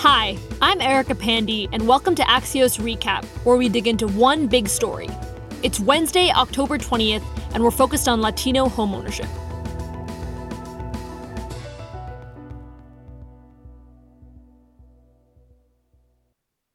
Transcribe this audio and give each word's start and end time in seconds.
Hi, 0.00 0.36
I'm 0.60 0.82
Erica 0.82 1.14
Pandey, 1.14 1.70
and 1.72 1.88
welcome 1.88 2.14
to 2.16 2.22
Axios 2.24 2.78
Recap, 2.78 3.24
where 3.46 3.56
we 3.56 3.70
dig 3.70 3.88
into 3.88 4.06
one 4.06 4.46
big 4.46 4.68
story. 4.68 5.08
It's 5.62 5.80
Wednesday, 5.80 6.30
October 6.30 6.76
20th, 6.76 7.24
and 7.54 7.64
we're 7.64 7.70
focused 7.70 8.06
on 8.06 8.20
Latino 8.20 8.66
homeownership. 8.66 9.26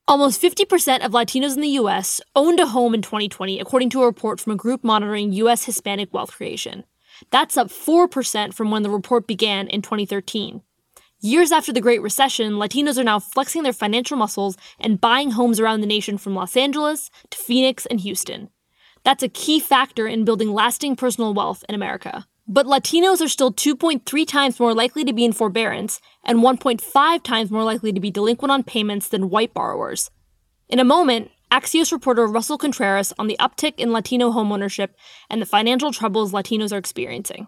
Almost 0.07 0.41
50% 0.41 1.05
of 1.05 1.11
Latinos 1.11 1.53
in 1.53 1.61
the 1.61 1.67
U.S. 1.69 2.21
owned 2.35 2.59
a 2.59 2.65
home 2.65 2.95
in 2.95 3.03
2020, 3.03 3.59
according 3.59 3.91
to 3.91 4.01
a 4.01 4.07
report 4.07 4.39
from 4.39 4.53
a 4.53 4.57
group 4.57 4.83
monitoring 4.83 5.31
U.S. 5.33 5.65
Hispanic 5.65 6.11
wealth 6.11 6.31
creation. 6.31 6.85
That's 7.29 7.55
up 7.55 7.67
4% 7.67 8.55
from 8.55 8.71
when 8.71 8.81
the 8.81 8.89
report 8.89 9.27
began 9.27 9.67
in 9.67 9.83
2013. 9.83 10.63
Years 11.23 11.51
after 11.51 11.71
the 11.71 11.81
Great 11.81 12.01
Recession, 12.01 12.53
Latinos 12.53 12.97
are 12.97 13.03
now 13.03 13.19
flexing 13.19 13.61
their 13.61 13.73
financial 13.73 14.17
muscles 14.17 14.57
and 14.79 14.99
buying 14.99 15.29
homes 15.29 15.59
around 15.59 15.81
the 15.81 15.85
nation 15.85 16.17
from 16.17 16.33
Los 16.33 16.57
Angeles 16.57 17.11
to 17.29 17.37
Phoenix 17.37 17.85
and 17.85 17.99
Houston. 17.99 18.49
That's 19.03 19.21
a 19.21 19.29
key 19.29 19.59
factor 19.59 20.07
in 20.07 20.25
building 20.25 20.51
lasting 20.51 20.95
personal 20.95 21.35
wealth 21.35 21.63
in 21.69 21.75
America. 21.75 22.25
But 22.47 22.65
Latinos 22.65 23.21
are 23.21 23.27
still 23.27 23.53
2.3 23.53 24.27
times 24.27 24.59
more 24.59 24.73
likely 24.73 25.03
to 25.03 25.13
be 25.13 25.23
in 25.23 25.31
forbearance 25.31 26.01
and 26.23 26.39
1.5 26.39 27.21
times 27.21 27.51
more 27.51 27.63
likely 27.63 27.93
to 27.93 27.99
be 27.99 28.09
delinquent 28.09 28.51
on 28.51 28.63
payments 28.63 29.07
than 29.07 29.29
white 29.29 29.53
borrowers. 29.53 30.09
In 30.69 30.79
a 30.79 30.83
moment, 30.83 31.29
Axios 31.51 31.91
reporter 31.91 32.25
Russell 32.25 32.57
Contreras 32.57 33.13
on 33.19 33.27
the 33.27 33.37
uptick 33.39 33.75
in 33.77 33.93
Latino 33.93 34.31
homeownership 34.31 34.89
and 35.29 35.39
the 35.39 35.45
financial 35.45 35.91
troubles 35.91 36.31
Latinos 36.31 36.73
are 36.73 36.79
experiencing. 36.79 37.45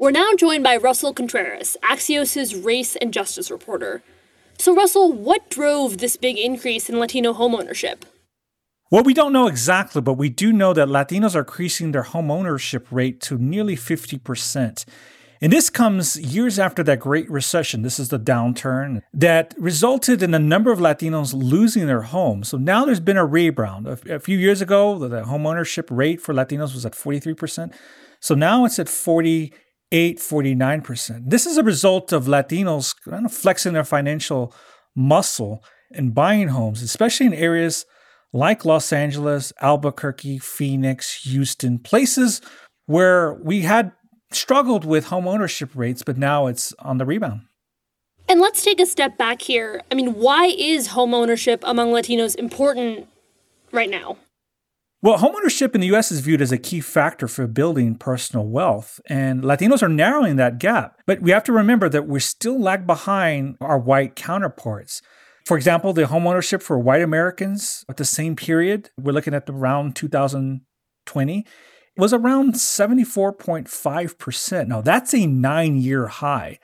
We're 0.00 0.12
now 0.12 0.32
joined 0.36 0.62
by 0.62 0.76
Russell 0.76 1.12
Contreras, 1.12 1.76
Axios' 1.82 2.64
race 2.64 2.94
and 2.94 3.12
justice 3.12 3.50
reporter. 3.50 4.00
So, 4.56 4.72
Russell, 4.72 5.12
what 5.12 5.50
drove 5.50 5.98
this 5.98 6.16
big 6.16 6.38
increase 6.38 6.88
in 6.88 7.00
Latino 7.00 7.32
homeownership? 7.32 8.02
Well, 8.92 9.02
we 9.02 9.12
don't 9.12 9.32
know 9.32 9.48
exactly, 9.48 10.00
but 10.00 10.12
we 10.12 10.28
do 10.28 10.52
know 10.52 10.72
that 10.72 10.86
Latinos 10.86 11.34
are 11.34 11.40
increasing 11.40 11.90
their 11.90 12.04
homeownership 12.04 12.86
rate 12.92 13.20
to 13.22 13.38
nearly 13.38 13.74
50%. 13.74 14.84
And 15.40 15.52
this 15.52 15.68
comes 15.68 16.16
years 16.16 16.60
after 16.60 16.84
that 16.84 17.00
Great 17.00 17.28
Recession. 17.28 17.82
This 17.82 17.98
is 17.98 18.08
the 18.08 18.20
downturn 18.20 19.02
that 19.12 19.52
resulted 19.58 20.22
in 20.22 20.32
a 20.32 20.38
number 20.38 20.70
of 20.70 20.78
Latinos 20.78 21.34
losing 21.34 21.88
their 21.88 22.02
homes. 22.02 22.50
So 22.50 22.56
now 22.56 22.84
there's 22.84 23.00
been 23.00 23.16
a 23.16 23.26
rebound. 23.26 23.88
A, 23.88 24.14
a 24.14 24.20
few 24.20 24.38
years 24.38 24.60
ago, 24.60 24.96
the 24.96 25.22
homeownership 25.22 25.88
rate 25.90 26.20
for 26.20 26.32
Latinos 26.32 26.72
was 26.72 26.86
at 26.86 26.92
43%. 26.92 27.74
So 28.20 28.36
now 28.36 28.64
it's 28.64 28.78
at 28.78 28.88
40 28.88 29.52
8 29.92 30.18
49%. 30.18 31.30
This 31.30 31.46
is 31.46 31.56
a 31.56 31.62
result 31.62 32.12
of 32.12 32.24
Latinos 32.26 32.94
kind 33.04 33.24
of 33.24 33.32
flexing 33.32 33.72
their 33.72 33.84
financial 33.84 34.54
muscle 34.94 35.64
and 35.92 36.14
buying 36.14 36.48
homes, 36.48 36.82
especially 36.82 37.26
in 37.26 37.34
areas 37.34 37.86
like 38.32 38.64
Los 38.64 38.92
Angeles, 38.92 39.52
Albuquerque, 39.60 40.38
Phoenix, 40.38 41.22
Houston, 41.24 41.78
places 41.78 42.42
where 42.86 43.34
we 43.34 43.62
had 43.62 43.92
struggled 44.30 44.84
with 44.84 45.06
home 45.06 45.26
ownership 45.26 45.70
rates, 45.74 46.02
but 46.02 46.18
now 46.18 46.46
it's 46.46 46.74
on 46.80 46.98
the 46.98 47.06
rebound. 47.06 47.42
And 48.28 48.40
let's 48.40 48.62
take 48.62 48.78
a 48.78 48.86
step 48.86 49.16
back 49.16 49.40
here. 49.40 49.80
I 49.90 49.94
mean, 49.94 50.14
why 50.14 50.46
is 50.46 50.88
home 50.88 51.14
ownership 51.14 51.62
among 51.64 51.92
Latinos 51.92 52.36
important 52.36 53.08
right 53.72 53.88
now? 53.88 54.18
Well, 55.00 55.18
homeownership 55.18 55.76
in 55.76 55.80
the 55.80 55.94
US 55.94 56.10
is 56.10 56.18
viewed 56.18 56.42
as 56.42 56.50
a 56.50 56.58
key 56.58 56.80
factor 56.80 57.28
for 57.28 57.46
building 57.46 57.94
personal 57.94 58.44
wealth, 58.44 59.00
and 59.08 59.44
Latinos 59.44 59.80
are 59.80 59.88
narrowing 59.88 60.34
that 60.36 60.58
gap. 60.58 61.00
But 61.06 61.22
we 61.22 61.30
have 61.30 61.44
to 61.44 61.52
remember 61.52 61.88
that 61.88 62.08
we 62.08 62.18
still 62.18 62.60
lag 62.60 62.84
behind 62.84 63.58
our 63.60 63.78
white 63.78 64.16
counterparts. 64.16 65.00
For 65.46 65.56
example, 65.56 65.92
the 65.92 66.06
homeownership 66.06 66.64
for 66.64 66.80
white 66.80 67.02
Americans 67.02 67.84
at 67.88 67.96
the 67.96 68.04
same 68.04 68.34
period, 68.34 68.90
we're 68.98 69.12
looking 69.12 69.34
at 69.34 69.48
around 69.48 69.94
2020, 69.94 71.46
was 71.96 72.12
around 72.12 72.54
74.5%. 72.54 74.66
Now, 74.66 74.80
that's 74.80 75.14
a 75.14 75.26
nine 75.26 75.76
year 75.76 76.08
high. 76.08 76.58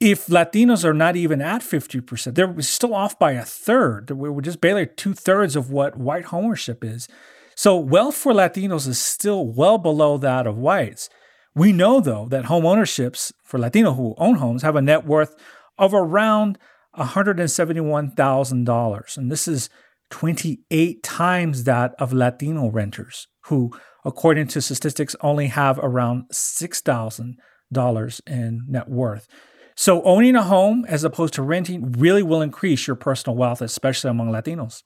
If 0.00 0.28
Latinos 0.28 0.84
are 0.84 0.94
not 0.94 1.16
even 1.16 1.42
at 1.42 1.62
50%, 1.62 2.36
they're 2.36 2.62
still 2.62 2.94
off 2.94 3.18
by 3.18 3.32
a 3.32 3.44
third. 3.44 4.12
We're 4.12 4.40
just 4.40 4.60
barely 4.60 4.86
two 4.86 5.14
thirds 5.14 5.56
of 5.56 5.72
what 5.72 5.98
white 5.98 6.26
homeownership 6.26 6.84
is. 6.84 7.08
So 7.56 7.76
wealth 7.76 8.14
for 8.14 8.32
Latinos 8.34 8.86
is 8.86 8.98
still 8.98 9.46
well 9.46 9.78
below 9.78 10.18
that 10.18 10.46
of 10.46 10.58
whites. 10.58 11.08
We 11.54 11.72
know, 11.72 12.00
though, 12.00 12.28
that 12.28 12.44
home 12.44 12.66
ownerships 12.66 13.32
for 13.42 13.58
Latino 13.58 13.94
who 13.94 14.14
own 14.18 14.34
homes 14.34 14.60
have 14.62 14.76
a 14.76 14.82
net 14.82 15.06
worth 15.06 15.34
of 15.78 15.94
around 15.94 16.58
$171,000. 16.98 19.16
And 19.16 19.32
this 19.32 19.48
is 19.48 19.70
28 20.10 21.02
times 21.02 21.64
that 21.64 21.94
of 21.98 22.12
Latino 22.12 22.68
renters 22.68 23.26
who, 23.46 23.72
according 24.04 24.48
to 24.48 24.60
statistics, 24.60 25.16
only 25.22 25.46
have 25.46 25.78
around 25.78 26.24
$6,000 26.30 28.20
in 28.26 28.66
net 28.68 28.90
worth. 28.90 29.26
So 29.74 30.02
owning 30.02 30.36
a 30.36 30.42
home 30.42 30.84
as 30.88 31.04
opposed 31.04 31.32
to 31.34 31.42
renting 31.42 31.92
really 31.92 32.22
will 32.22 32.42
increase 32.42 32.86
your 32.86 32.96
personal 32.96 33.34
wealth, 33.34 33.62
especially 33.62 34.10
among 34.10 34.30
Latinos. 34.30 34.82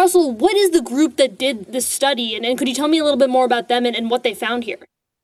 Russell, 0.00 0.32
what 0.32 0.56
is 0.56 0.70
the 0.70 0.80
group 0.80 1.18
that 1.18 1.36
did 1.36 1.72
this 1.72 1.86
study? 1.86 2.34
And, 2.34 2.46
and 2.46 2.56
could 2.56 2.66
you 2.66 2.74
tell 2.74 2.88
me 2.88 2.98
a 2.98 3.04
little 3.04 3.18
bit 3.18 3.28
more 3.28 3.44
about 3.44 3.68
them 3.68 3.84
and, 3.84 3.94
and 3.94 4.08
what 4.10 4.22
they 4.22 4.34
found 4.34 4.64
here? 4.64 4.78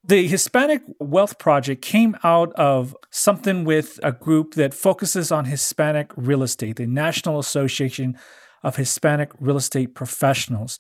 The 0.05 0.29
Hispanic 0.29 0.83
Wealth 1.01 1.39
Project 1.39 1.81
came 1.81 2.15
out 2.23 2.53
of 2.53 2.95
something 3.11 3.65
with 3.65 3.99
a 4.03 4.13
group 4.13 4.53
that 4.55 4.75
focuses 4.75 5.33
on 5.33 5.47
Hispanic 5.47 6.13
real 6.15 6.43
estate, 6.43 6.77
the 6.77 6.87
National 6.87 7.39
Association 7.39 8.19
of 8.63 8.77
Hispanic 8.77 9.31
Real 9.41 9.57
Estate 9.57 9.95
Professionals. 9.95 10.79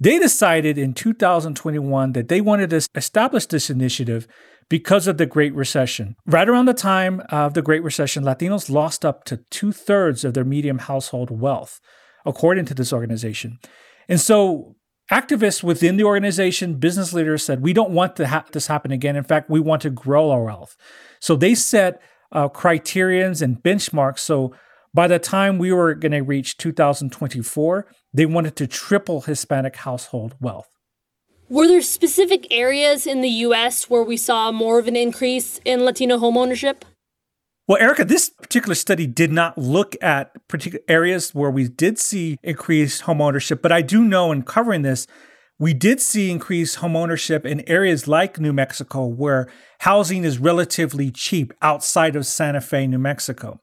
They 0.00 0.18
decided 0.18 0.78
in 0.78 0.94
2021 0.94 2.12
that 2.12 2.28
they 2.28 2.40
wanted 2.40 2.70
to 2.70 2.88
establish 2.94 3.44
this 3.44 3.68
initiative 3.68 4.26
because 4.70 5.06
of 5.06 5.18
the 5.18 5.26
Great 5.26 5.54
Recession. 5.54 6.16
Right 6.24 6.48
around 6.48 6.64
the 6.64 6.74
time 6.74 7.22
of 7.28 7.52
the 7.52 7.62
Great 7.62 7.82
Recession, 7.82 8.24
Latinos 8.24 8.70
lost 8.70 9.04
up 9.04 9.24
to 9.24 9.40
two 9.50 9.72
thirds 9.72 10.24
of 10.24 10.32
their 10.32 10.42
median 10.42 10.78
household 10.78 11.30
wealth 11.30 11.80
according 12.26 12.64
to 12.66 12.74
this 12.74 12.92
organization. 12.92 13.58
And 14.08 14.20
so 14.20 14.76
activists 15.10 15.62
within 15.62 15.96
the 15.96 16.04
organization, 16.04 16.74
business 16.74 17.12
leaders 17.12 17.44
said, 17.44 17.62
we 17.62 17.72
don't 17.72 17.90
want 17.90 18.16
to 18.16 18.26
ha- 18.26 18.44
this 18.52 18.66
happen 18.66 18.90
again. 18.90 19.16
In 19.16 19.24
fact, 19.24 19.48
we 19.48 19.60
want 19.60 19.82
to 19.82 19.90
grow 19.90 20.30
our 20.30 20.44
wealth. 20.44 20.76
So 21.20 21.36
they 21.36 21.54
set 21.54 22.00
uh, 22.32 22.48
criterions 22.48 23.40
and 23.40 23.62
benchmarks. 23.62 24.18
So 24.20 24.54
by 24.92 25.06
the 25.06 25.18
time 25.18 25.58
we 25.58 25.72
were 25.72 25.94
going 25.94 26.12
to 26.12 26.20
reach 26.20 26.56
2024, 26.56 27.86
they 28.12 28.26
wanted 28.26 28.56
to 28.56 28.66
triple 28.66 29.22
Hispanic 29.22 29.76
household 29.76 30.34
wealth. 30.40 30.68
Were 31.48 31.68
there 31.68 31.82
specific 31.82 32.48
areas 32.50 33.06
in 33.06 33.20
the 33.20 33.28
US 33.28 33.88
where 33.88 34.02
we 34.02 34.16
saw 34.16 34.50
more 34.50 34.80
of 34.80 34.88
an 34.88 34.96
increase 34.96 35.60
in 35.64 35.84
Latino 35.84 36.18
homeownership? 36.18 36.82
Well, 37.68 37.82
Erica, 37.82 38.04
this 38.04 38.30
particular 38.30 38.76
study 38.76 39.08
did 39.08 39.32
not 39.32 39.58
look 39.58 39.96
at 40.00 40.30
particular 40.46 40.84
areas 40.86 41.34
where 41.34 41.50
we 41.50 41.66
did 41.66 41.98
see 41.98 42.38
increased 42.44 43.02
homeownership, 43.02 43.60
but 43.60 43.72
I 43.72 43.82
do 43.82 44.04
know 44.04 44.30
in 44.30 44.44
covering 44.44 44.82
this, 44.82 45.08
we 45.58 45.74
did 45.74 46.00
see 46.00 46.30
increased 46.30 46.78
homeownership 46.78 47.44
in 47.44 47.68
areas 47.68 48.06
like 48.06 48.38
New 48.38 48.52
Mexico 48.52 49.04
where 49.06 49.48
housing 49.80 50.22
is 50.22 50.38
relatively 50.38 51.10
cheap 51.10 51.52
outside 51.60 52.14
of 52.14 52.24
Santa 52.24 52.60
Fe, 52.60 52.86
New 52.86 52.98
Mexico. 52.98 53.58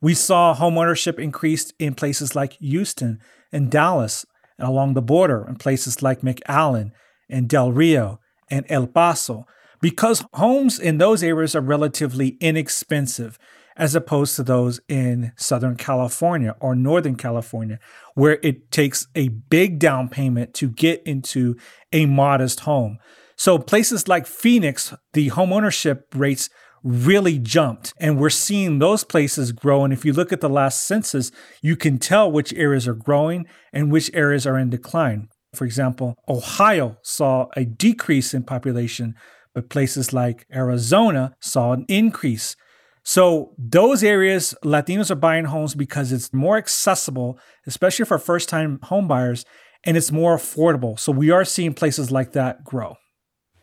We 0.00 0.14
saw 0.14 0.54
homeownership 0.54 1.18
increased 1.18 1.74
in 1.80 1.96
places 1.96 2.36
like 2.36 2.52
Houston 2.60 3.18
and 3.50 3.72
Dallas 3.72 4.24
and 4.56 4.68
along 4.68 4.94
the 4.94 5.02
border 5.02 5.44
in 5.48 5.56
places 5.56 6.00
like 6.00 6.20
McAllen 6.20 6.92
and 7.28 7.48
Del 7.48 7.72
Rio 7.72 8.20
and 8.48 8.64
El 8.68 8.86
Paso 8.86 9.46
because 9.80 10.24
homes 10.34 10.78
in 10.78 10.98
those 10.98 11.22
areas 11.22 11.54
are 11.54 11.60
relatively 11.60 12.36
inexpensive 12.40 13.38
as 13.78 13.94
opposed 13.94 14.34
to 14.34 14.42
those 14.42 14.80
in 14.88 15.32
Southern 15.36 15.76
California 15.76 16.56
or 16.60 16.74
Northern 16.74 17.14
California, 17.14 17.78
where 18.14 18.40
it 18.42 18.72
takes 18.72 19.06
a 19.14 19.28
big 19.28 19.78
down 19.78 20.08
payment 20.08 20.52
to 20.54 20.68
get 20.68 21.00
into 21.04 21.56
a 21.92 22.04
modest 22.06 22.60
home. 22.60 22.98
So, 23.36 23.56
places 23.56 24.08
like 24.08 24.26
Phoenix, 24.26 24.92
the 25.12 25.30
homeownership 25.30 26.02
rates 26.12 26.50
really 26.82 27.38
jumped, 27.38 27.94
and 28.00 28.18
we're 28.18 28.30
seeing 28.30 28.78
those 28.78 29.04
places 29.04 29.52
grow. 29.52 29.84
And 29.84 29.92
if 29.92 30.04
you 30.04 30.12
look 30.12 30.32
at 30.32 30.40
the 30.40 30.48
last 30.48 30.84
census, 30.84 31.30
you 31.62 31.76
can 31.76 31.98
tell 31.98 32.30
which 32.30 32.52
areas 32.54 32.88
are 32.88 32.94
growing 32.94 33.46
and 33.72 33.92
which 33.92 34.10
areas 34.12 34.44
are 34.46 34.58
in 34.58 34.70
decline. 34.70 35.28
For 35.54 35.64
example, 35.64 36.16
Ohio 36.28 36.98
saw 37.02 37.46
a 37.56 37.64
decrease 37.64 38.34
in 38.34 38.42
population 38.42 39.14
but 39.58 39.70
places 39.70 40.12
like 40.12 40.46
Arizona 40.54 41.34
saw 41.40 41.72
an 41.72 41.84
increase. 41.88 42.54
So, 43.02 43.54
those 43.58 44.04
areas, 44.04 44.54
Latinos 44.64 45.10
are 45.10 45.16
buying 45.16 45.46
homes 45.46 45.74
because 45.74 46.12
it's 46.12 46.32
more 46.32 46.56
accessible, 46.56 47.40
especially 47.66 48.04
for 48.04 48.20
first 48.20 48.48
time 48.48 48.78
homebuyers, 48.84 49.44
and 49.82 49.96
it's 49.96 50.12
more 50.12 50.36
affordable. 50.36 50.96
So, 50.96 51.10
we 51.10 51.32
are 51.32 51.44
seeing 51.44 51.74
places 51.74 52.12
like 52.12 52.34
that 52.34 52.62
grow. 52.62 52.98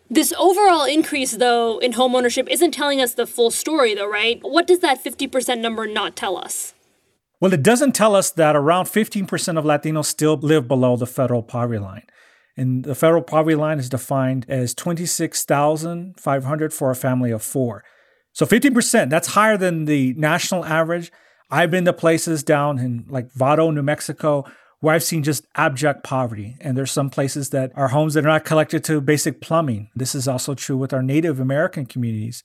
This 0.09 0.33
overall 0.37 0.83
increase, 0.83 1.37
though, 1.37 1.77
in 1.77 1.93
homeownership 1.93 2.49
isn't 2.49 2.71
telling 2.71 2.99
us 2.99 3.13
the 3.13 3.25
full 3.25 3.51
story, 3.51 3.95
though, 3.95 4.09
right? 4.09 4.39
What 4.41 4.67
does 4.67 4.79
that 4.79 5.01
50% 5.01 5.61
number 5.61 5.87
not 5.87 6.17
tell 6.17 6.37
us? 6.37 6.73
Well, 7.39 7.53
it 7.53 7.63
doesn't 7.63 7.93
tell 7.93 8.17
us 8.17 8.31
that 8.31 8.57
around 8.57 8.87
15% 8.87 9.57
of 9.57 9.63
Latinos 9.63 10.07
still 10.07 10.35
live 10.35 10.67
below 10.67 10.97
the 10.97 11.07
federal 11.07 11.41
poverty 11.41 11.79
line. 11.79 12.03
And 12.57 12.83
the 12.83 12.95
federal 12.95 13.21
poverty 13.21 13.55
line 13.55 13.79
is 13.79 13.89
defined 13.89 14.45
as 14.47 14.73
26,500 14.73 16.73
for 16.73 16.89
a 16.89 16.95
family 16.95 17.31
of 17.31 17.43
four. 17.43 17.83
So 18.31 18.45
15%, 18.45 19.09
that's 19.09 19.29
higher 19.29 19.57
than 19.57 19.85
the 19.85 20.13
national 20.13 20.65
average. 20.65 21.11
I've 21.49 21.71
been 21.71 21.85
to 21.85 21.93
places 21.93 22.43
down 22.43 22.79
in 22.79 23.05
like 23.07 23.31
Vado, 23.31 23.71
New 23.71 23.83
Mexico, 23.83 24.45
where 24.79 24.93
I've 24.93 25.03
seen 25.03 25.23
just 25.23 25.45
abject 25.55 26.03
poverty. 26.03 26.57
And 26.61 26.77
there's 26.77 26.91
some 26.91 27.09
places 27.09 27.49
that 27.51 27.71
are 27.75 27.89
homes 27.89 28.13
that 28.13 28.25
are 28.25 28.29
not 28.29 28.45
connected 28.45 28.83
to 28.85 29.01
basic 29.01 29.41
plumbing. 29.41 29.89
This 29.95 30.15
is 30.15 30.27
also 30.27 30.53
true 30.53 30.77
with 30.77 30.93
our 30.93 31.01
Native 31.01 31.39
American 31.39 31.85
communities. 31.85 32.43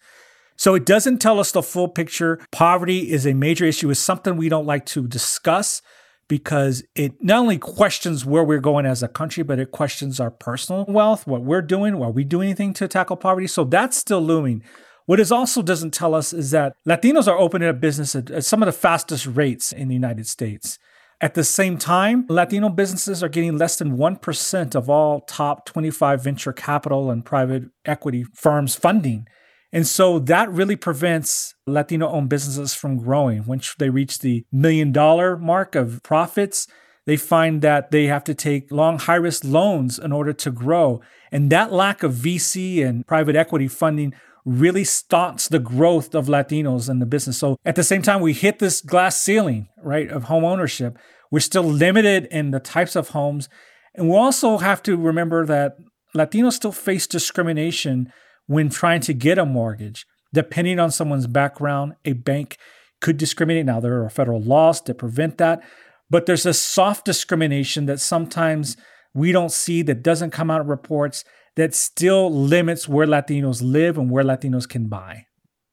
So 0.57 0.75
it 0.75 0.85
doesn't 0.85 1.19
tell 1.19 1.41
us 1.41 1.53
the 1.53 1.63
full 1.63 1.89
picture. 1.89 2.39
Poverty 2.53 3.11
is 3.11 3.27
a 3.27 3.35
major 3.35 3.65
issue, 3.65 3.91
it's 3.91 4.01
something 4.01 4.37
we 4.37 4.49
don't 4.49 4.67
like 4.67 4.87
to 4.87 5.07
discuss 5.07 5.83
because 6.31 6.85
it 6.95 7.13
not 7.21 7.41
only 7.41 7.59
questions 7.59 8.25
where 8.25 8.45
we're 8.45 8.61
going 8.61 8.87
as 8.87 9.03
a 9.03 9.09
country, 9.09 9.43
but 9.43 9.59
it 9.59 9.73
questions 9.73 10.21
our 10.21 10.31
personal 10.31 10.85
wealth, 10.87 11.27
what 11.27 11.43
we're 11.43 11.61
doing, 11.61 12.01
are 12.01 12.13
we 12.13 12.23
doing 12.23 12.51
anything 12.51 12.73
to 12.75 12.87
tackle 12.87 13.17
poverty? 13.17 13.49
So 13.49 13.65
that's 13.65 13.97
still 13.97 14.21
looming. 14.21 14.63
What 15.07 15.19
it 15.19 15.33
also 15.33 15.61
doesn't 15.61 15.93
tell 15.93 16.15
us 16.15 16.33
is 16.33 16.53
that 16.53 16.75
Latinos 16.89 17.27
are 17.27 17.37
opening 17.37 17.69
up 17.69 17.81
business 17.81 18.15
at, 18.15 18.31
at 18.31 18.45
some 18.45 18.63
of 18.63 18.67
the 18.67 18.73
fastest 18.73 19.27
rates 19.27 19.73
in 19.73 19.89
the 19.89 19.95
United 19.95 20.29
States. 20.29 20.79
At 21.21 21.35
the 21.35 21.43
same 21.43 21.77
time, 21.77 22.27
Latino 22.29 22.69
businesses 22.69 23.25
are 23.25 23.29
getting 23.29 23.59
less 23.59 23.77
than 23.77 23.99
1% 23.99 24.75
of 24.77 24.89
all 24.89 25.23
top 25.23 25.67
25 25.67 26.23
venture 26.23 26.53
capital 26.53 27.11
and 27.11 27.25
private 27.25 27.65
equity 27.85 28.23
firms 28.35 28.77
funding. 28.77 29.27
And 29.73 29.87
so 29.87 30.19
that 30.19 30.51
really 30.51 30.77
prevents 30.77 31.55
Latino 31.67 32.09
owned 32.09 32.29
businesses 32.29 32.75
from 32.75 32.97
growing. 32.99 33.47
Once 33.47 33.75
they 33.79 33.91
reach 33.91 34.19
the 34.19 34.45
million 34.51 34.91
dollar 34.91 35.37
mark 35.37 35.75
of 35.75 36.03
profits, 36.03 36.67
they 37.07 37.17
find 37.17 37.63
that 37.63 37.91
they 37.91 38.07
have 38.07 38.25
to 38.25 38.35
take 38.35 38.71
long, 38.71 38.99
high 38.99 39.17
risk 39.17 39.45
loans 39.45 39.99
in 39.99 40.13
order 40.13 40.33
to 40.33 40.51
grow. 40.51 41.01
And 41.33 41.51
that 41.51 41.73
lack 41.73 42.03
of 42.03 42.13
VC 42.15 42.85
and 42.85 43.07
private 43.07 43.37
equity 43.37 43.69
funding 43.69 44.13
really 44.45 44.85
stunts 44.85 45.49
the 45.49 45.59
growth 45.59 46.15
of 46.15 46.27
Latinos 46.27 46.89
in 46.89 46.99
the 46.99 47.07
business. 47.07 47.39
So 47.39 47.57
at 47.65 47.77
the 47.77 47.85
same 47.85 48.03
time, 48.03 48.21
we 48.21 48.33
hit 48.33 48.59
this 48.59 48.81
glass 48.81 49.21
ceiling, 49.21 49.69
right, 49.83 50.09
of 50.09 50.25
home 50.25 50.45
ownership. 50.45 50.99
We're 51.31 51.41
still 51.41 51.63
limited 51.63 52.27
in 52.27 52.51
the 52.51 52.61
types 52.61 52.97
of 52.97 53.11
homes. 53.11 53.49
And 53.95 54.09
we 54.09 54.17
also 54.17 54.59
have 54.59 54.83
to 54.85 54.97
remember 54.97 55.47
that 55.47 55.77
Latinos 56.15 56.55
still 56.55 56.73
face 56.73 57.07
discrimination 57.07 58.13
when 58.51 58.69
trying 58.69 59.01
to 59.01 59.15
get 59.15 59.39
a 59.39 59.47
mortgage. 59.47 60.05
Depending 60.35 60.81
on 60.81 60.91
someone's 60.91 61.29
background, 61.29 61.95
a 62.05 62.15
bank 62.15 62.57
could 63.01 63.17
discriminate. 63.17 63.65
Now, 63.65 63.79
there 63.79 64.03
are 64.03 64.11
federal 64.11 64.43
laws 64.43 64.81
to 64.83 64.93
prevent 64.93 65.39
that, 65.39 65.63
but 66.11 66.27
there's 66.27 66.45
a 66.45 66.53
soft 66.53 67.05
discrimination 67.05 67.87
that 67.87 68.01
sometimes 68.01 68.77
we 69.15 69.31
don't 69.31 69.53
see 69.53 69.83
that 69.83 70.03
doesn't 70.03 70.33
come 70.33 70.51
out 70.51 70.61
of 70.61 70.67
reports 70.67 71.25
that 71.55 71.77
still 71.77 72.29
limits 72.29 72.89
where 72.89 73.07
Latinos 73.07 73.63
live 73.63 73.97
and 73.97 74.11
where 74.11 74.25
Latinos 74.25 74.69
can 74.69 74.89
buy. 74.89 75.27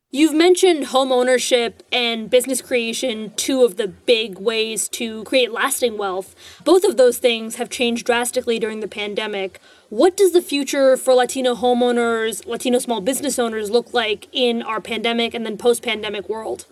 You've 0.09 0.33
mentioned 0.33 0.85
home 0.85 1.11
ownership 1.11 1.83
and 1.91 2.29
business 2.29 2.61
creation, 2.61 3.33
two 3.35 3.65
of 3.65 3.75
the 3.75 3.89
big 3.89 4.39
ways 4.39 4.87
to 4.89 5.25
create 5.25 5.51
lasting 5.51 5.97
wealth. 5.97 6.33
Both 6.63 6.85
of 6.85 6.95
those 6.95 7.17
things 7.17 7.55
have 7.55 7.69
changed 7.69 8.05
drastically 8.05 8.57
during 8.57 8.79
the 8.79 8.87
pandemic. 8.87 9.59
What 9.89 10.15
does 10.15 10.31
the 10.31 10.41
future 10.41 10.95
for 10.95 11.13
Latino 11.13 11.55
homeowners, 11.55 12.45
Latino 12.45 12.79
small 12.79 13.01
business 13.01 13.37
owners 13.37 13.69
look 13.69 13.93
like 13.93 14.29
in 14.31 14.61
our 14.61 14.79
pandemic 14.79 15.33
and 15.33 15.45
then 15.45 15.57
post 15.57 15.83
pandemic 15.83 16.29
world? 16.29 16.67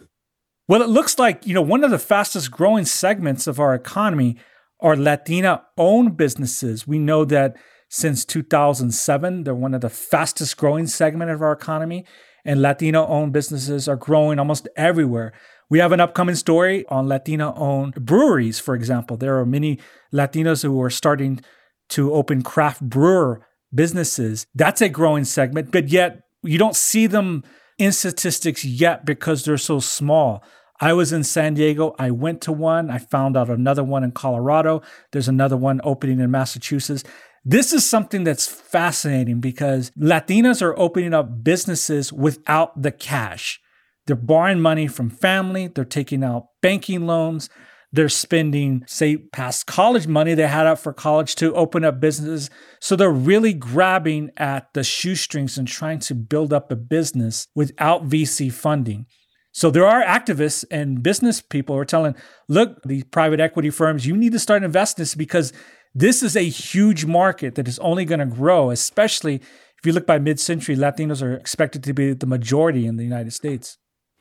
Well, 0.70 0.82
it 0.82 0.88
looks 0.88 1.20
like, 1.20 1.46
you 1.46 1.54
know, 1.54 1.62
one 1.62 1.84
of 1.84 1.92
the 1.92 2.00
fastest 2.00 2.52
growing 2.52 2.86
segments 2.86 3.48
of 3.48 3.60
our 3.60 3.76
economy 3.76 4.38
are 4.80 4.96
Latina 4.96 5.64
owned 5.78 6.16
businesses. 6.16 6.88
We 6.88 7.00
know 7.00 7.26
that 7.26 7.58
since 7.90 8.24
2007, 8.24 9.44
they're 9.44 9.54
one 9.54 9.74
of 9.74 9.82
the 9.82 9.90
fastest 9.90 10.56
growing 10.56 10.88
segment 10.88 11.32
of 11.32 11.42
our 11.42 11.52
economy 11.52 12.06
and 12.46 12.62
Latino 12.62 13.06
owned 13.08 13.34
businesses 13.34 13.88
are 13.88 13.96
growing 13.96 14.40
almost 14.40 14.70
everywhere. 14.78 15.34
We 15.70 15.80
have 15.80 15.92
an 15.92 16.00
upcoming 16.00 16.36
story 16.36 16.86
on 16.88 17.08
Latino 17.08 17.54
owned 17.56 17.96
breweries, 17.96 18.60
for 18.60 18.76
example. 18.76 19.18
There 19.18 19.40
are 19.40 19.46
many 19.46 19.80
Latinos 20.14 20.62
who 20.62 20.80
are 20.82 20.92
starting 20.92 21.42
to 21.90 22.14
open 22.14 22.44
craft 22.44 22.82
brewer 22.82 23.46
businesses. 23.74 24.46
That's 24.54 24.82
a 24.82 24.90
growing 24.90 25.26
segment, 25.26 25.72
but 25.72 25.90
yet 25.90 26.22
you 26.44 26.58
don't 26.60 26.76
see 26.76 27.08
them 27.08 27.44
in 27.78 27.92
statistics 27.92 28.64
yet 28.64 29.06
because 29.06 29.44
they're 29.44 29.58
so 29.58 29.80
small. 29.80 30.44
I 30.80 30.94
was 30.94 31.14
in 31.14 31.24
San 31.24 31.54
Diego. 31.54 31.96
I 31.98 32.12
went 32.12 32.42
to 32.42 32.52
one. 32.52 32.90
I 32.90 32.98
found 32.98 33.38
out 33.38 33.50
another 33.50 33.84
one 33.84 34.04
in 34.04 34.12
Colorado. 34.12 34.82
There's 35.12 35.28
another 35.28 35.58
one 35.58 35.82
opening 35.84 36.20
in 36.20 36.32
Massachusetts. 36.32 37.04
This 37.48 37.74
is 37.74 37.88
something 37.88 38.24
that's 38.24 38.48
fascinating 38.48 39.40
because 39.40 39.92
Latinas 39.92 40.64
are 40.64 40.78
opening 40.80 41.14
up 41.14 41.44
businesses 41.44 42.12
without 42.12 42.82
the 42.82 42.92
cash. 42.92 43.60
They're 44.08 44.16
borrowing 44.16 44.62
money 44.62 44.88
from 44.88 45.12
family, 45.12 45.68
they're 45.68 45.86
taking 45.86 46.24
out 46.24 46.48
banking 46.64 47.06
loans, 47.06 47.50
they're 47.92 48.10
spending, 48.10 48.84
say, 48.88 49.18
past 49.18 49.68
college 49.68 50.08
money 50.08 50.34
they 50.34 50.48
had 50.48 50.66
out 50.66 50.80
for 50.80 50.92
college 50.92 51.36
to 51.36 51.54
open 51.54 51.86
up 51.86 52.00
businesses. 52.00 52.50
So 52.82 52.96
they're 52.96 53.12
really 53.12 53.54
grabbing 53.54 54.32
at 54.38 54.74
the 54.74 54.84
shoestrings 54.84 55.58
and 55.58 55.68
trying 55.68 56.00
to 56.00 56.16
build 56.16 56.52
up 56.52 56.72
a 56.72 56.76
business 56.76 57.48
without 57.54 58.10
VC 58.10 58.52
funding. 58.52 59.06
So 59.52 59.72
there 59.72 59.88
are 59.88 60.04
activists 60.04 60.66
and 60.70 61.02
business 61.02 61.42
people 61.42 61.76
who 61.76 61.82
are 61.82 61.86
telling, 61.86 62.16
look, 62.50 62.82
these 62.84 63.06
private 63.06 63.40
equity 63.40 63.70
firms, 63.70 64.06
you 64.06 64.18
need 64.18 64.34
to 64.34 64.40
start 64.40 64.64
investing 64.64 65.04
this 65.04 65.16
because 65.16 65.54
this 65.96 66.22
is 66.22 66.36
a 66.36 66.44
huge 66.44 67.06
market 67.06 67.56
that 67.56 67.68
is 67.68 67.80
only 67.80 68.04
going 68.04 68.20
to 68.20 68.26
grow, 68.26 68.70
especially 68.70 69.36
if 69.36 69.86
you 69.86 69.94
look 69.94 70.06
by 70.06 70.20
mid 70.20 70.40
century, 70.40 70.76
Latinos 70.76 71.22
are 71.22 71.34
expected 71.34 71.84
to 71.84 71.94
be 71.94 72.14
the 72.14 72.26
majority 72.28 72.86
in 72.86 72.98
the 72.98 73.04
United 73.04 73.32
States. 73.32 73.78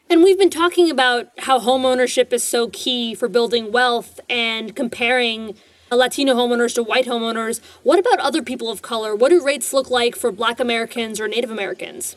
And 0.09 0.23
we've 0.23 0.39
been 0.39 0.51
talking 0.51 0.91
about 0.91 1.29
how 1.39 1.59
homeownership 1.59 2.33
is 2.33 2.45
so 2.45 2.69
key 2.69 3.15
for 3.15 3.29
building 3.29 3.73
wealth 3.73 4.21
and 4.29 4.77
comparing 4.77 5.57
Latino 5.91 6.35
homeowners 6.35 6.75
to 6.75 6.83
white 6.83 7.07
homeowners. 7.07 7.61
What 7.83 7.99
about 7.99 8.21
other 8.21 8.43
people 8.43 8.69
of 8.69 8.83
color? 8.83 9.15
What 9.15 9.31
do 9.31 9.45
rates 9.45 9.73
look 9.73 9.91
like 9.91 10.17
for 10.17 10.31
Black 10.31 10.61
Americans 10.61 11.21
or 11.21 11.29
Native 11.29 11.51
Americans? 11.51 12.17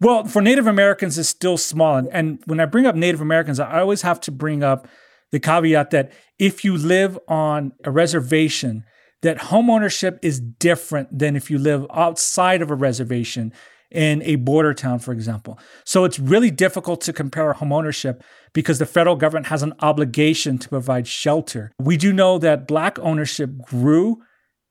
Well, 0.00 0.24
for 0.24 0.42
Native 0.42 0.66
Americans, 0.66 1.18
it's 1.18 1.28
still 1.28 1.56
small. 1.56 2.08
And 2.12 2.40
when 2.46 2.60
I 2.60 2.66
bring 2.66 2.86
up 2.86 2.94
Native 2.94 3.20
Americans, 3.20 3.60
I 3.60 3.80
always 3.80 4.02
have 4.02 4.20
to 4.22 4.32
bring 4.32 4.62
up 4.62 4.88
the 5.32 5.40
caveat 5.40 5.90
that 5.90 6.12
if 6.38 6.64
you 6.64 6.76
live 6.76 7.18
on 7.28 7.72
a 7.84 7.90
reservation, 7.90 8.84
that 9.22 9.38
homeownership 9.38 10.18
is 10.22 10.40
different 10.40 11.18
than 11.18 11.36
if 11.36 11.50
you 11.50 11.58
live 11.58 11.86
outside 11.92 12.62
of 12.62 12.70
a 12.70 12.74
reservation 12.74 13.52
in 13.90 14.22
a 14.22 14.36
border 14.36 14.74
town, 14.74 14.98
for 14.98 15.12
example. 15.12 15.58
So 15.84 16.04
it's 16.04 16.18
really 16.18 16.50
difficult 16.50 17.00
to 17.02 17.12
compare 17.12 17.54
homeownership 17.54 18.20
because 18.52 18.78
the 18.78 18.86
federal 18.86 19.16
government 19.16 19.46
has 19.46 19.62
an 19.62 19.72
obligation 19.80 20.58
to 20.58 20.68
provide 20.68 21.06
shelter. 21.06 21.72
We 21.78 21.96
do 21.96 22.12
know 22.12 22.38
that 22.38 22.68
Black 22.68 22.98
ownership 22.98 23.58
grew 23.58 24.22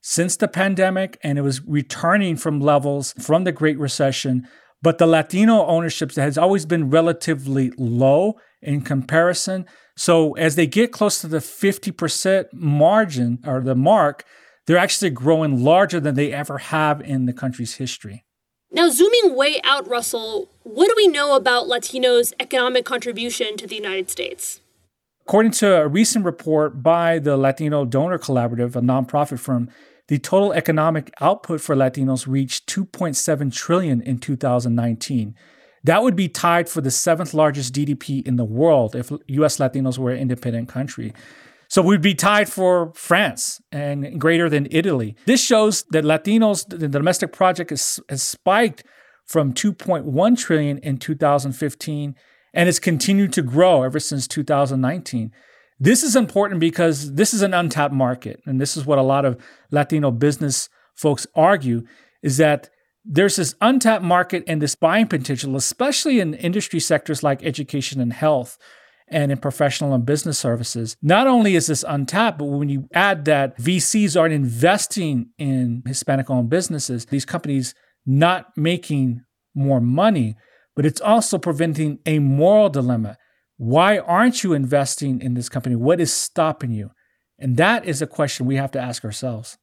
since 0.01 0.37
the 0.37 0.47
pandemic 0.47 1.17
and 1.23 1.37
it 1.37 1.41
was 1.41 1.61
returning 1.65 2.37
from 2.37 2.59
levels 2.59 3.13
from 3.19 3.43
the 3.43 3.51
Great 3.51 3.79
Recession. 3.79 4.47
But 4.81 4.99
the 4.99 5.07
Latino 5.07 5.65
ownership 5.65 6.13
has 6.15 6.37
always 6.37 6.65
been 6.67 6.91
relatively 6.91 7.71
low 7.77 8.35
in 8.61 8.81
comparison. 8.81 9.65
So 9.97 10.33
as 10.33 10.55
they 10.55 10.67
get 10.67 10.91
close 10.91 11.19
to 11.21 11.27
the 11.27 11.39
50% 11.39 12.53
margin 12.53 13.39
or 13.45 13.61
the 13.61 13.75
mark, 13.75 14.23
they're 14.67 14.77
actually 14.77 15.09
growing 15.09 15.63
larger 15.63 15.99
than 15.99 16.13
they 16.13 16.31
ever 16.31 16.59
have 16.59 17.01
in 17.01 17.25
the 17.25 17.33
country's 17.33 17.75
history. 17.75 18.23
Now, 18.71 18.89
zooming 18.89 19.35
way 19.35 19.59
out, 19.63 19.89
Russell, 19.89 20.49
what 20.61 20.87
do 20.87 20.93
we 20.95 21.07
know 21.07 21.35
about 21.35 21.65
Latinos' 21.65 22.31
economic 22.39 22.85
contribution 22.85 23.57
to 23.57 23.65
the 23.65 23.75
United 23.75 24.11
States? 24.11 24.61
According 25.25 25.51
to 25.53 25.77
a 25.77 25.87
recent 25.87 26.25
report 26.25 26.83
by 26.83 27.17
the 27.17 27.35
Latino 27.35 27.83
Donor 27.83 28.19
Collaborative, 28.19 28.75
a 28.75 28.81
nonprofit 28.81 29.39
firm, 29.39 29.69
the 30.09 30.19
total 30.19 30.53
economic 30.53 31.11
output 31.19 31.59
for 31.59 31.75
Latinos 31.75 32.27
reached 32.27 32.67
2.7 32.67 33.51
trillion 33.51 34.01
in 34.01 34.19
2019. 34.19 35.33
That 35.83 36.03
would 36.03 36.15
be 36.15 36.27
tied 36.27 36.69
for 36.69 36.81
the 36.81 36.91
seventh 36.91 37.33
largest 37.33 37.73
GDP 37.73 38.25
in 38.25 38.35
the 38.35 38.45
world 38.45 38.95
if 38.95 39.11
US 39.27 39.57
Latinos 39.57 39.97
were 39.97 40.11
an 40.11 40.19
independent 40.19 40.69
country. 40.69 41.13
So 41.69 41.81
we'd 41.81 42.01
be 42.01 42.15
tied 42.15 42.49
for 42.49 42.93
France 42.93 43.61
and 43.71 44.19
greater 44.19 44.49
than 44.49 44.67
Italy. 44.71 45.15
This 45.25 45.43
shows 45.43 45.83
that 45.91 46.05
Latinos, 46.05 46.67
the 46.67 46.87
domestic 46.87 47.33
project 47.33 47.71
has, 47.71 47.99
has 48.09 48.23
spiked 48.23 48.83
from 49.25 49.53
2.1 49.53 50.37
trillion 50.37 50.77
in 50.79 50.97
2015 50.97 52.15
and 52.53 52.69
it's 52.69 52.79
continued 52.79 53.33
to 53.33 53.41
grow 53.41 53.83
ever 53.83 53.99
since 53.99 54.27
2019. 54.27 55.31
This 55.79 56.03
is 56.03 56.15
important 56.15 56.59
because 56.59 57.13
this 57.13 57.33
is 57.33 57.41
an 57.41 57.53
untapped 57.53 57.93
market. 57.93 58.41
And 58.45 58.59
this 58.59 58.75
is 58.75 58.85
what 58.85 58.97
a 58.97 59.03
lot 59.03 59.25
of 59.25 59.37
Latino 59.69 60.09
business 60.09 60.69
folks 60.95 61.27
argue 61.35 61.85
is 62.23 62.37
that 62.37 62.69
there's 63.09 63.37
this 63.37 63.55
untapped 63.61 64.03
market 64.03 64.43
and 64.47 64.61
this 64.61 64.75
buying 64.75 65.07
potential, 65.07 65.55
especially 65.55 66.19
in 66.19 66.33
industry 66.33 66.79
sectors 66.79 67.23
like 67.23 67.43
education 67.43 68.01
and 68.01 68.11
health 68.11 68.57
and 69.07 69.31
in 69.31 69.37
professional 69.37 69.93
and 69.93 70.05
business 70.05 70.37
services. 70.37 70.97
Not 71.01 71.27
only 71.27 71.55
is 71.55 71.67
this 71.67 71.85
untapped, 71.87 72.37
but 72.37 72.45
when 72.45 72.67
you 72.67 72.89
add 72.93 73.23
that 73.25 73.57
VCs 73.57 74.19
aren't 74.19 74.33
investing 74.33 75.29
in 75.37 75.83
Hispanic 75.85 76.29
owned 76.29 76.49
businesses, 76.49 77.05
these 77.05 77.23
companies 77.23 77.73
not 78.05 78.47
making 78.57 79.21
more 79.55 79.79
money, 79.79 80.35
but 80.75 80.85
it's 80.85 81.01
also 81.01 81.37
preventing 81.37 81.99
a 82.05 82.19
moral 82.19 82.69
dilemma. 82.69 83.17
Why 83.55 83.97
aren't 83.97 84.43
you 84.43 84.53
investing 84.53 85.21
in 85.21 85.33
this 85.33 85.49
company? 85.49 85.75
What 85.75 86.01
is 86.01 86.11
stopping 86.11 86.71
you? 86.71 86.91
And 87.39 87.55
that 87.57 87.85
is 87.85 88.01
a 88.01 88.07
question 88.07 88.45
we 88.45 88.57
have 88.57 88.71
to 88.71 88.79
ask 88.79 89.05
ourselves. 89.05 89.57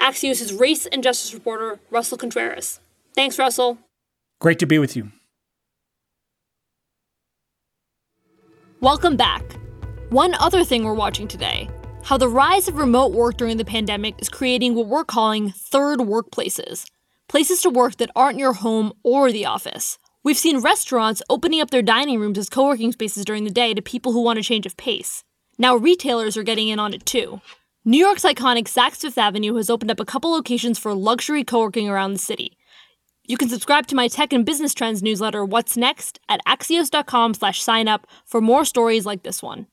Axios' 0.00 0.58
race 0.58 0.86
and 0.86 1.02
justice 1.02 1.34
reporter, 1.34 1.80
Russell 1.90 2.18
Contreras. 2.18 2.80
Thanks, 3.14 3.38
Russell. 3.38 3.78
Great 4.40 4.58
to 4.58 4.66
be 4.66 4.78
with 4.78 4.96
you. 4.96 5.10
Welcome 8.80 9.16
back. 9.16 9.42
One 10.10 10.34
other 10.34 10.62
thing 10.64 10.84
we're 10.84 10.94
watching 10.94 11.26
today 11.26 11.68
how 12.02 12.18
the 12.18 12.28
rise 12.28 12.68
of 12.68 12.76
remote 12.76 13.12
work 13.12 13.38
during 13.38 13.56
the 13.56 13.64
pandemic 13.64 14.14
is 14.20 14.28
creating 14.28 14.74
what 14.74 14.88
we're 14.88 15.04
calling 15.04 15.50
third 15.50 16.00
workplaces 16.00 16.84
places 17.28 17.62
to 17.62 17.70
work 17.70 17.96
that 17.96 18.10
aren't 18.14 18.38
your 18.38 18.52
home 18.52 18.92
or 19.02 19.32
the 19.32 19.46
office. 19.46 19.98
We've 20.22 20.38
seen 20.38 20.60
restaurants 20.60 21.22
opening 21.28 21.60
up 21.60 21.70
their 21.70 21.82
dining 21.82 22.20
rooms 22.20 22.38
as 22.38 22.48
co 22.48 22.66
working 22.66 22.92
spaces 22.92 23.24
during 23.24 23.44
the 23.44 23.50
day 23.50 23.74
to 23.74 23.82
people 23.82 24.12
who 24.12 24.22
want 24.22 24.38
a 24.38 24.42
change 24.42 24.66
of 24.66 24.76
pace. 24.76 25.24
Now, 25.58 25.76
retailers 25.76 26.36
are 26.36 26.42
getting 26.42 26.68
in 26.68 26.78
on 26.78 26.94
it 26.94 27.04
too. 27.04 27.40
New 27.86 27.98
York's 27.98 28.24
iconic 28.24 28.64
Saks 28.64 29.02
Fifth 29.02 29.18
Avenue 29.18 29.56
has 29.56 29.68
opened 29.68 29.90
up 29.90 30.00
a 30.00 30.06
couple 30.06 30.30
locations 30.30 30.78
for 30.78 30.94
luxury 30.94 31.44
co 31.44 31.60
working 31.60 31.86
around 31.86 32.14
the 32.14 32.18
city. 32.18 32.56
You 33.26 33.36
can 33.36 33.50
subscribe 33.50 33.86
to 33.88 33.94
my 33.94 34.08
tech 34.08 34.32
and 34.32 34.42
business 34.42 34.72
trends 34.72 35.02
newsletter, 35.02 35.44
What's 35.44 35.76
Next, 35.76 36.18
at 36.26 36.40
axios.com 36.46 37.34
slash 37.34 37.62
sign 37.62 37.86
up 37.86 38.06
for 38.24 38.40
more 38.40 38.64
stories 38.64 39.04
like 39.04 39.22
this 39.22 39.42
one. 39.42 39.66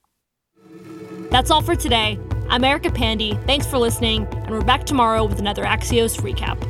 That's 1.29 1.49
all 1.51 1.61
for 1.61 1.73
today. 1.73 2.19
I'm 2.49 2.65
Erica 2.65 2.89
Pandey. 2.89 3.41
Thanks 3.45 3.65
for 3.65 3.77
listening, 3.77 4.27
and 4.29 4.49
we're 4.49 4.59
back 4.59 4.85
tomorrow 4.85 5.23
with 5.23 5.39
another 5.39 5.63
Axios 5.63 6.19
recap. 6.19 6.61